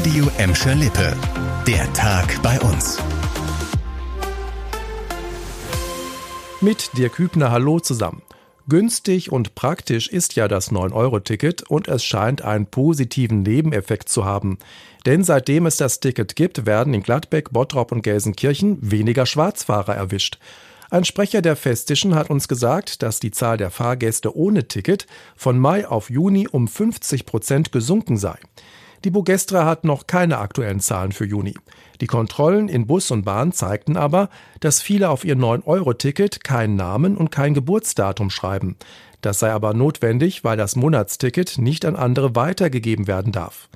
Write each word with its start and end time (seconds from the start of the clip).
Radio 0.00 0.30
Emscher 0.38 0.74
Lippe. 0.76 1.14
Der 1.66 1.92
Tag 1.92 2.40
bei 2.42 2.58
uns. 2.60 2.96
Mit 6.62 6.96
dir 6.96 7.10
Kübner 7.10 7.50
Hallo 7.50 7.80
zusammen. 7.80 8.22
Günstig 8.66 9.30
und 9.30 9.54
praktisch 9.54 10.08
ist 10.08 10.36
ja 10.36 10.48
das 10.48 10.72
9-Euro-Ticket 10.72 11.68
und 11.68 11.86
es 11.86 12.02
scheint 12.02 12.40
einen 12.40 12.64
positiven 12.64 13.42
Nebeneffekt 13.42 14.08
zu 14.08 14.24
haben. 14.24 14.56
Denn 15.04 15.22
seitdem 15.22 15.66
es 15.66 15.76
das 15.76 16.00
Ticket 16.00 16.34
gibt, 16.34 16.64
werden 16.64 16.94
in 16.94 17.02
Gladbeck, 17.02 17.50
Bottrop 17.50 17.92
und 17.92 18.00
Gelsenkirchen 18.00 18.78
weniger 18.80 19.26
Schwarzfahrer 19.26 19.96
erwischt. 19.96 20.38
Ein 20.88 21.04
Sprecher 21.04 21.42
der 21.42 21.56
Festischen 21.56 22.14
hat 22.14 22.30
uns 22.30 22.48
gesagt, 22.48 23.02
dass 23.02 23.20
die 23.20 23.32
Zahl 23.32 23.58
der 23.58 23.70
Fahrgäste 23.70 24.34
ohne 24.34 24.66
Ticket 24.66 25.06
von 25.36 25.58
Mai 25.58 25.86
auf 25.86 26.08
Juni 26.08 26.48
um 26.48 26.68
50 26.68 27.26
Prozent 27.26 27.70
gesunken 27.70 28.16
sei. 28.16 28.38
Die 29.04 29.10
Bogestra 29.10 29.64
hat 29.64 29.84
noch 29.84 30.06
keine 30.06 30.38
aktuellen 30.38 30.80
Zahlen 30.80 31.12
für 31.12 31.24
Juni. 31.24 31.54
Die 32.02 32.06
Kontrollen 32.06 32.68
in 32.68 32.86
Bus 32.86 33.10
und 33.10 33.24
Bahn 33.24 33.52
zeigten 33.52 33.96
aber, 33.96 34.28
dass 34.60 34.82
viele 34.82 35.08
auf 35.08 35.24
ihr 35.24 35.36
9-Euro-Ticket 35.36 36.44
keinen 36.44 36.76
Namen 36.76 37.16
und 37.16 37.30
kein 37.30 37.54
Geburtsdatum 37.54 38.28
schreiben. 38.28 38.76
Das 39.22 39.38
sei 39.38 39.52
aber 39.52 39.72
notwendig, 39.72 40.44
weil 40.44 40.58
das 40.58 40.76
Monatsticket 40.76 41.56
nicht 41.56 41.86
an 41.86 41.96
andere 41.96 42.36
weitergegeben 42.36 43.06
werden 43.06 43.32
darf. 43.32 43.70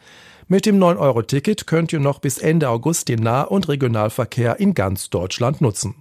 Mit 0.46 0.66
dem 0.66 0.78
9-Euro-Ticket 0.78 1.66
könnt 1.66 1.92
ihr 1.94 2.00
noch 2.00 2.18
bis 2.18 2.36
Ende 2.36 2.68
August 2.68 3.08
den 3.08 3.20
Nah- 3.20 3.42
und 3.42 3.68
Regionalverkehr 3.68 4.60
in 4.60 4.74
ganz 4.74 5.08
Deutschland 5.08 5.62
nutzen. 5.62 5.94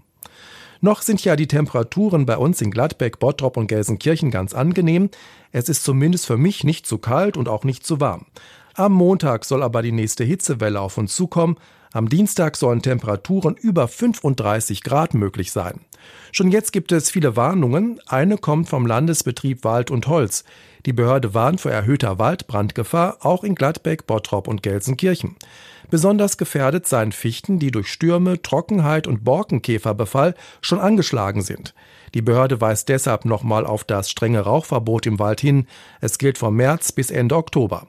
Noch 0.82 1.02
sind 1.02 1.24
ja 1.24 1.38
die 1.38 1.48
Temperaturen 1.48 2.26
bei 2.26 2.38
uns 2.38 2.60
in 2.60 2.70
Gladbeck, 2.70 3.20
Bottrop 3.20 3.56
und 3.56 3.68
Gelsenkirchen 3.68 4.32
ganz 4.32 4.54
angenehm. 4.54 5.10
Es 5.54 5.70
ist 5.70 5.86
zumindest 5.86 6.26
für 6.26 6.36
mich 6.36 6.66
nicht 6.66 6.86
zu 6.86 6.98
kalt 6.98 7.38
und 7.38 7.48
auch 7.48 7.64
nicht 7.64 7.86
zu 7.86 8.02
warm. 8.02 8.26
Am 8.76 8.92
Montag 8.94 9.46
soll 9.46 9.62
aber 9.62 9.84
die 9.84 9.92
nächste 9.92 10.24
Hitzewelle 10.24 10.82
auf 10.82 10.98
uns 10.98 11.16
zukommen. 11.16 11.58
Am 11.92 12.10
Dienstag 12.10 12.58
sollen 12.58 12.82
Temperaturen 12.82 13.56
über 13.56 13.88
35 13.88 14.82
Grad 14.82 15.14
möglich 15.14 15.52
sein. 15.52 15.82
Schon 16.32 16.50
jetzt 16.50 16.74
gibt 16.74 16.92
es 16.92 17.12
viele 17.12 17.36
Warnungen. 17.36 18.00
Eine 18.08 18.38
kommt 18.38 18.68
vom 18.68 18.88
Landesbetrieb 18.88 19.64
Wald 19.64 19.92
und 19.92 20.08
Holz. 20.08 20.44
Die 20.88 20.94
Behörde 20.94 21.36
warnt 21.36 21.62
vor 21.62 21.72
erhöhter 21.72 22.18
Waldbrandgefahr 22.18 23.18
auch 23.22 23.44
in 23.44 23.54
Gladbeck, 23.54 24.08
Bottrop 24.08 24.48
und 24.48 24.64
Gelsenkirchen. 24.64 25.36
Besonders 25.92 26.40
gefährdet 26.40 26.88
seien 26.88 27.12
Fichten, 27.12 27.60
die 27.60 27.70
durch 27.70 27.88
Stürme, 27.88 28.42
Trockenheit 28.42 29.06
und 29.06 29.24
Borkenkäferbefall 29.24 30.34
schon 30.62 30.80
angeschlagen 30.80 31.44
sind. 31.44 31.76
Die 32.16 32.24
Behörde 32.24 32.60
weist 32.60 32.90
deshalb 32.90 33.26
nochmal 33.26 33.68
auf 33.68 33.84
das 33.84 34.10
strenge 34.10 34.40
Rauchverbot 34.40 35.06
im 35.06 35.20
Wald 35.20 35.42
hin. 35.42 35.68
Es 36.02 36.18
gilt 36.18 36.40
vom 36.40 36.56
März 36.56 36.92
bis 36.92 37.12
Ende 37.12 37.36
Oktober. 37.36 37.88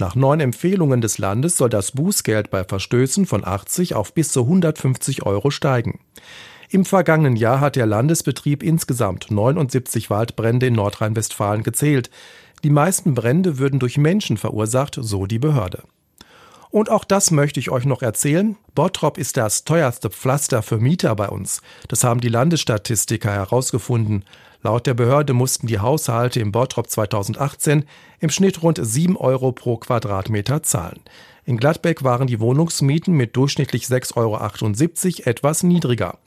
Nach 0.00 0.16
neuen 0.16 0.40
Empfehlungen 0.40 1.00
des 1.00 1.18
Landes 1.18 1.56
soll 1.56 1.68
das 1.68 1.92
Bußgeld 1.92 2.50
bei 2.50 2.64
Verstößen 2.64 3.26
von 3.26 3.44
80 3.44 3.94
auf 3.94 4.12
bis 4.12 4.32
zu 4.32 4.42
150 4.42 5.24
Euro 5.24 5.50
steigen. 5.50 6.00
Im 6.68 6.84
vergangenen 6.84 7.36
Jahr 7.36 7.60
hat 7.60 7.76
der 7.76 7.86
Landesbetrieb 7.86 8.64
insgesamt 8.64 9.30
79 9.30 10.10
Waldbrände 10.10 10.66
in 10.66 10.74
Nordrhein-Westfalen 10.74 11.62
gezählt. 11.62 12.10
Die 12.64 12.70
meisten 12.70 13.14
Brände 13.14 13.58
würden 13.58 13.78
durch 13.78 13.96
Menschen 13.96 14.36
verursacht, 14.36 14.98
so 15.00 15.26
die 15.26 15.38
Behörde. 15.38 15.84
Und 16.74 16.90
auch 16.90 17.04
das 17.04 17.30
möchte 17.30 17.60
ich 17.60 17.70
euch 17.70 17.84
noch 17.84 18.02
erzählen. 18.02 18.56
Bottrop 18.74 19.16
ist 19.16 19.36
das 19.36 19.62
teuerste 19.62 20.10
Pflaster 20.10 20.60
für 20.60 20.78
Mieter 20.78 21.14
bei 21.14 21.28
uns. 21.28 21.62
Das 21.86 22.02
haben 22.02 22.20
die 22.20 22.28
Landesstatistiker 22.28 23.30
herausgefunden. 23.30 24.24
Laut 24.60 24.88
der 24.88 24.94
Behörde 24.94 25.34
mussten 25.34 25.68
die 25.68 25.78
Haushalte 25.78 26.40
im 26.40 26.50
Bottrop 26.50 26.90
2018 26.90 27.84
im 28.18 28.28
Schnitt 28.28 28.64
rund 28.64 28.80
7 28.82 29.16
Euro 29.16 29.52
pro 29.52 29.76
Quadratmeter 29.76 30.64
zahlen. 30.64 30.98
In 31.44 31.58
Gladbeck 31.58 32.02
waren 32.02 32.26
die 32.26 32.40
Wohnungsmieten 32.40 33.14
mit 33.14 33.36
durchschnittlich 33.36 33.84
6,78 33.84 34.16
Euro 35.20 35.30
etwas 35.30 35.62
niedriger. 35.62 36.18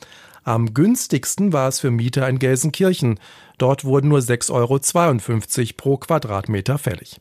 Am 0.45 0.73
günstigsten 0.73 1.51
war 1.51 1.67
es 1.67 1.81
für 1.81 1.91
Mieter 1.91 2.29
in 2.29 2.39
Gelsenkirchen. 2.39 3.19
Dort 3.57 3.83
wurden 3.83 4.07
nur 4.07 4.19
6,52 4.19 4.53
Euro 4.53 5.73
pro 5.75 5.97
Quadratmeter 5.97 6.77
fällig. 6.77 7.19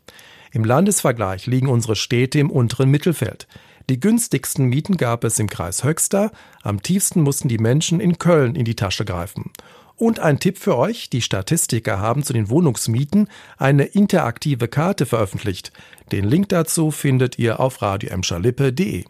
Im 0.53 0.65
Landesvergleich 0.65 1.47
liegen 1.47 1.69
unsere 1.69 1.97
Städte 1.97 2.39
im 2.39 2.51
unteren 2.51 2.91
Mittelfeld. 2.91 3.47
Die 3.89 4.01
günstigsten 4.01 4.67
Mieten 4.67 4.97
gab 4.97 5.23
es 5.23 5.39
im 5.39 5.49
Kreis 5.49 5.85
Höxter, 5.85 6.33
am 6.63 6.83
tiefsten 6.83 7.21
mussten 7.21 7.49
die 7.49 7.59
Menschen 7.59 8.01
in 8.01 8.19
Köln 8.19 8.57
in 8.57 8.65
die 8.65 8.75
Tasche 8.75 9.05
greifen. 9.05 9.53
Und 9.95 10.19
ein 10.19 10.41
Tipp 10.41 10.59
für 10.59 10.77
euch, 10.77 11.09
die 11.09 11.23
Statistiker 11.23 12.01
haben 12.01 12.23
zu 12.23 12.33
den 12.33 12.51
Wohnungsmieten 12.51 13.29
eine 13.57 13.85
interaktive 13.85 14.69
Karte 14.69 15.07
veröffentlicht. 15.07 15.73
Den 16.13 16.25
Link 16.25 16.51
dazu 16.51 16.91
findet 16.91 17.39
ihr 17.39 17.61
auf 17.61 17.81
radioemscherlippe.de. 17.81 19.05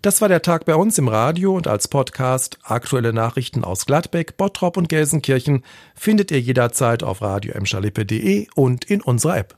Das 0.00 0.20
war 0.20 0.28
der 0.28 0.42
Tag 0.42 0.64
bei 0.64 0.74
uns 0.74 0.98
im 0.98 1.06
Radio 1.06 1.54
und 1.54 1.68
als 1.68 1.86
Podcast. 1.86 2.58
Aktuelle 2.64 3.12
Nachrichten 3.12 3.62
aus 3.62 3.86
Gladbeck, 3.86 4.36
Bottrop 4.36 4.76
und 4.76 4.88
Gelsenkirchen 4.88 5.62
findet 5.94 6.32
ihr 6.32 6.40
jederzeit 6.40 7.04
auf 7.04 7.22
radioemschalippe.de 7.22 8.48
und 8.56 8.84
in 8.84 9.00
unserer 9.00 9.36
App. 9.36 9.54